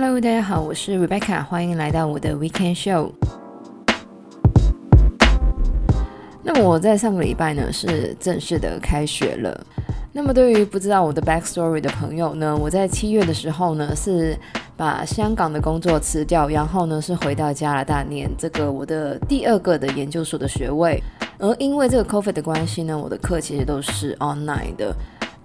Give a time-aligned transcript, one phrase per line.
[0.00, 3.10] Hello，大家好，我是 Rebecca，欢迎来到我的 Weekend Show。
[6.40, 9.66] 那么我在上个礼拜呢是正式的开学了。
[10.12, 14.38] 那么对于不知道我的 backstory 的朋友呢，我在七月的时候呢是
[14.76, 21.02] 把香港的工作辞掉，然后呢是回到加拿大念这个我的第二个的研究所的学位。
[21.38, 24.94] 而因为这个 COVID 的关系呢，我的课其实都是 online 的。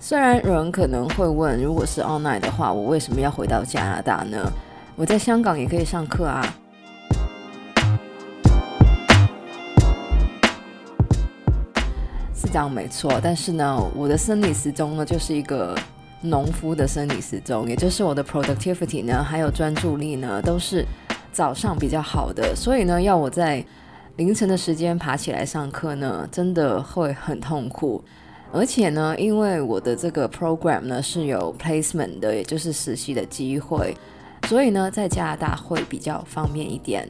[0.05, 4.51] 虽然有人可能会问，如果是 online 的话，我为什么要回到加拿大呢？
[4.97, 6.45] 我在香港也可以上课啊。
[12.35, 15.73] 是这样没错，但是呢，我的生理时钟呢，就是一个
[16.19, 20.85] 农夫的生理时钟，也就是我的 productivity 呢，还有专注力呢，都是
[21.31, 23.63] 早上比较好的，所以呢，要我在
[24.17, 28.03] 凌晨的时间爬起来上课呢，真的会很痛苦。
[28.55, 33.97] 而且呢，因为我的这个 program 呢是有 placement 的，也就是实习的机会，
[34.47, 37.03] 所以呢，在加拿大会比较方便一点。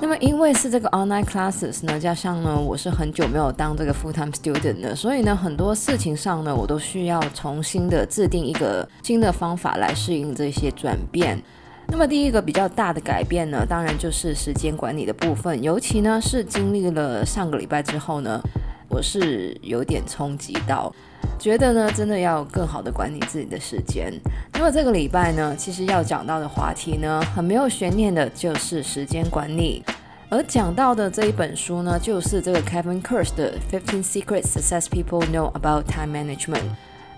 [0.00, 11.42] 那么，因为是这个 online classes 呢，加上呢，我是很久没有当这个 full time student 的，所以呢，很多事情上呢，我都需要重新的制定一个新的方法来适应这些转变。
[11.90, 18.40] 那么第一个比较大的改变呢，当然就是时间管理的部分，尤其呢是经历了上个礼拜之后呢，
[18.88, 20.94] 我是有点冲击到，
[21.38, 24.12] 觉得呢真的要更好的管理自己的时间。
[24.52, 29.82] 那么这个礼拜呢，其实要讲到的话题呢，很没有悬念的，就是时间管理。
[30.30, 36.60] 而讲到的这一本书呢，就是这个 Kevin Kurz 的《Fifteen Secrets Success People Know About Time Management》。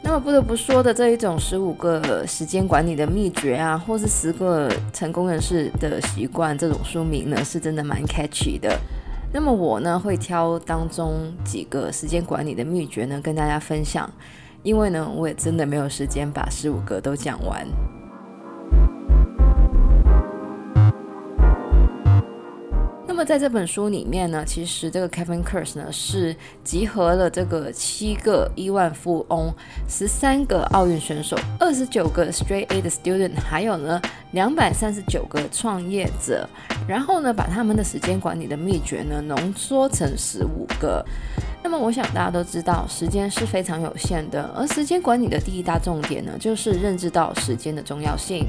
[0.02, 8.76] 那么不得不说的这一种十五个时间管理的秘诀啊，或是十个成功人士的习惯，这种书名呢是真的蛮 catchy 的。
[9.32, 14.10] 那么我呢会挑当中几个时间管理的秘诀呢跟大家分享，
[14.64, 17.64] 因为呢我也真的没有时间把十五个都讲完。
[23.20, 29.52] 么在这本书里面呢，其实这个 Kevin Kurz 呢是集合了这个七个亿万富翁、
[29.86, 34.00] 十三个奥运选手、二十九个 Straight A 的 Student，还有呢
[34.32, 36.48] 两百三十九个创业者，
[36.88, 41.04] 然后呢把他们的时间管理的秘诀呢浓缩成十五个。
[41.62, 48.46] 那么我想大家都知道，时间是非常有限的，而时间管理的第一大重点呢，就是认知到时间的重要性。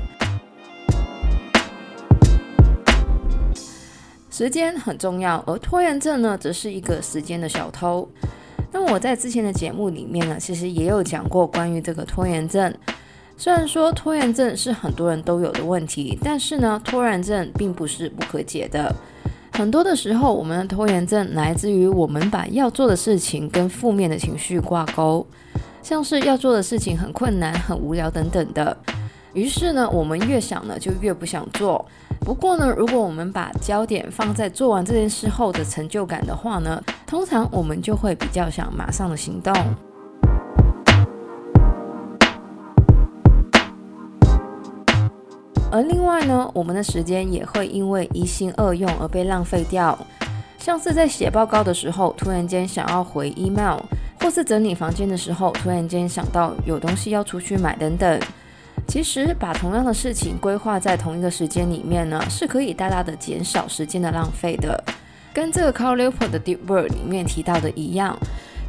[4.42, 8.10] 时间很重要，而拖延症呢，则是一个时间的小偷。
[8.72, 12.74] 那我在之前的节目里面呢，其实也有讲过关于这个拖延症。
[13.38, 18.92] 虽然说拖延症是很多人都有的问题，但是呢，拖延症并不是不可解的。
[19.52, 25.24] 很多的时候，我们的拖延症来自于我们把要做的事情跟负面的情绪挂钩，
[25.84, 28.76] 像是要做的事情很困难、很无聊等等的。
[29.34, 31.86] 于是呢，我们越想呢，就越不想做。
[32.20, 39.54] 不过呢，如果我们把焦点放在做完这件事后的成就感的话呢，通常我们就会比较想马上的行动。
[45.72, 49.98] 而另外呢，我们的时间也会因为一心二用而被浪费掉，
[50.58, 53.80] 像是在写报告的时候，突然间想要回 email，
[54.20, 58.20] 或是整理房间的时候，突然间想到有东西要出去买等等。
[58.92, 64.84] 其实，把同样的事情规划在同一个时间里面呢，是可以大大的减少时间的浪费的。
[65.34, 68.20] 跟这个 Cal Newport 的 Deep Work 里面提到的一样，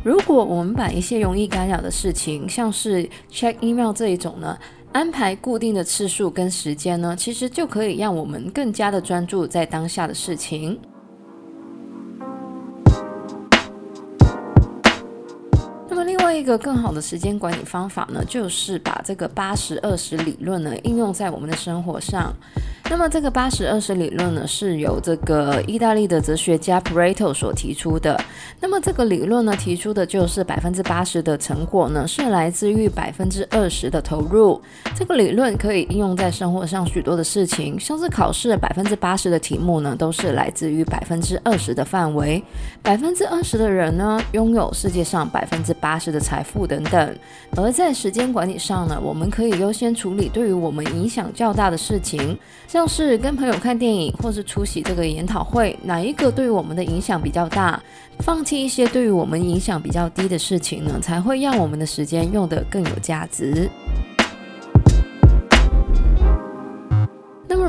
[0.05, 4.57] 如果我们把一些容易干扰的事情，像是 check email 这一种呢，
[4.93, 10.79] 安排固定的次数跟时间呢，其实就可以让我们更加的专注在当下的事情。
[16.35, 22.35] 一个更好的时间管理方法呢，就是把这个八十二十理论呢应用在我们的生活上。
[22.93, 28.23] 那么这个八十二十理论呢，是由这个意大利的哲学家 Pareto 所提出的。
[28.61, 34.61] 那么这个理论呢，提出的就是百分之八十的成果呢，是来自于百分之二十的投入。
[34.95, 42.45] 这个理论可以应用在生活上许多的事情，像是考试百分之八十的题目呢，都是来自于百分之二十的范围。
[42.83, 47.17] 百分之二十的人呢，拥有世界上百分之八十的财富等等。
[47.57, 52.39] 而在时间管理上呢，我们可以优先处理对于我们影响较大的事情，
[52.69, 57.81] 像是跟朋友看电影，或是出席这个研讨会，哪一个对于我们的影响比较大？
[58.19, 63.69] 放弃一些对于我们影响比较低的事情呢，才会让我们的时间用得更有价值。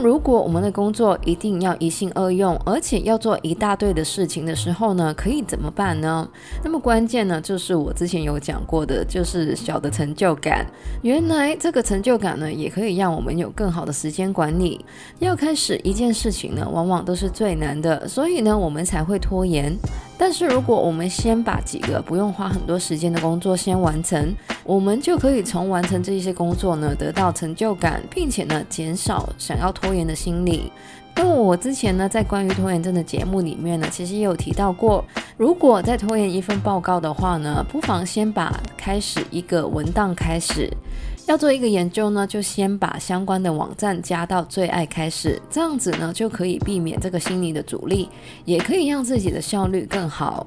[0.04, 6.28] 如果我们的工作一定要一心二用，而且要做一大堆的事情的时候呢，可以怎么办呢？
[6.62, 10.66] 那么关键呢，就是我之前有讲过的，就是小的成就感。
[11.04, 14.84] 原来这个成就感呢，也可以让我们有更好的时间管理。
[15.20, 19.74] 要开始一件事情呢，往往都是最难的，所以呢，我们才会拖延。
[20.26, 24.34] 但是如果我们先把几个不用花很多时间的工作先完成，
[24.64, 30.72] 我们就可以从完成这些工作呢，得到成就感，并且呢，减少想要拖延的心理。
[31.18, 35.04] 那么我之前呢，在关于拖延症的节目里面呢，其实也有提到过，
[35.36, 40.72] 如果在拖延一份报告的话呢，不妨先把开始一个文档开始。
[41.26, 48.10] 要做一个研究呢，就先把相关的网站加到最爱开始，这样子呢，就可以避免这个心理的阻力，
[48.44, 50.46] 也可以让自己的效率更好。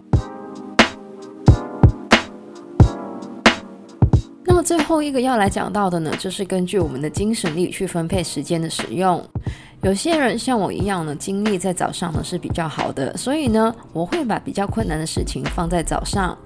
[4.44, 9.22] 那么最后一个要来讲到的呢，就是根据我们的精神力去分配时间的使用。
[9.86, 16.36] 有些人像我一样呢，精力在早上呢是比较好的，所以呢，我会把比较困难的事情放在早上。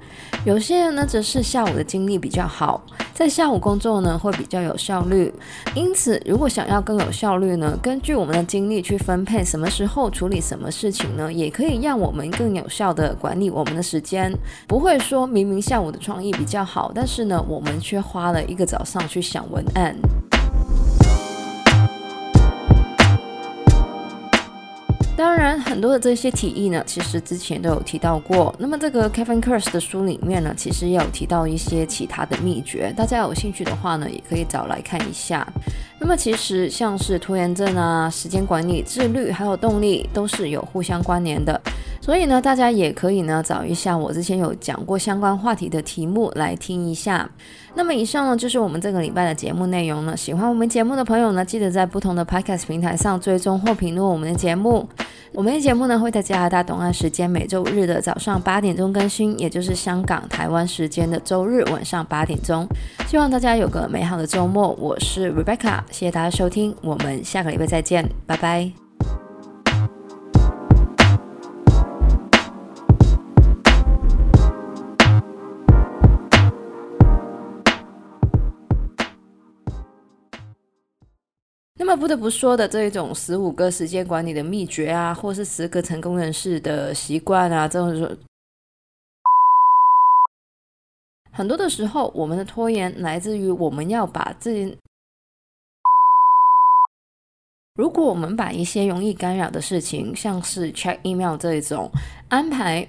[0.44, 2.82] 有些人呢，则是下午的精力比较好，
[3.14, 5.32] 在下午工作呢会比较有效率。
[5.74, 14.30] 因此，如果想要更有效率呢，根据我们的精力去分配什么时候处理什么事情呢，也可以让我们更有效地管理我们的时间。
[14.68, 19.96] 不会说明明下午的创意比较好，但是呢，我们却花了一个早上去想文案。
[25.20, 28.54] 当然，很多的这些提议呢，其实之前都有提到过。
[28.58, 32.90] 那么这个 Kevin Kers 的书里面呢，其实也有提到一些其他的秘诀。
[32.96, 35.46] 大家有兴趣的话呢，也可以找来看一下。
[35.98, 41.60] 那么其实像是拖延症啊、时间管理、自律还有动力，都是有互相关联的。
[42.00, 47.28] 所以呢，大家也可以呢找一下我之前有讲过相关话题的题目来听一下。
[47.74, 50.16] 那么以上呢就是我们这个礼拜的节目内容了。
[50.16, 54.88] 喜欢我们节目的朋友呢，记得在不同的 Podcast 平台上追踪或评论我们的节目。
[55.32, 62.66] 我们的节目呢会在加拿大东岸时间每周日的早上八点钟更新，也就是香港、台湾时间的周日晚上八点钟。
[63.06, 64.70] 希望大家有个美好的周末。
[64.78, 68.89] 我是 Rebecca，谢谢大家收听，我们下个礼拜再见，拜拜。
[82.00, 88.16] 不得不说的这一种十五个时间管理的秘诀啊，或是十个成功人士的习惯啊，这种说，
[91.30, 94.78] 很多的时候，我们的拖延来自于我们要把自己，
[97.74, 101.90] 如果我们把一些容易干扰的事情，像是 check email 这一种
[102.30, 102.88] 安排，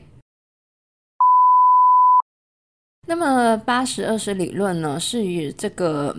[3.05, 6.15] 那么八十二十理论呢，是与这个。